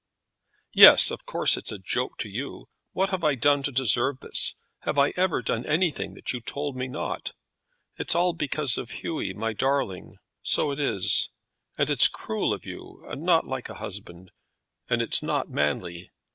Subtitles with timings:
[0.73, 2.67] "Yes; of course it's a joke to you.
[2.91, 4.55] What have I done to deserve this?
[4.79, 7.33] Have I ever done anything that you told me not?
[7.99, 11.29] It's all because of Hughy, my darling, so it is;
[11.77, 14.31] and it's cruel of you, and not like a husband;
[14.89, 16.09] and it's not manly.